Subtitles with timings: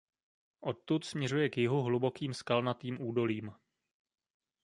[0.59, 3.53] Odtud směřuje k jihu hlubokým skalnatým údolím.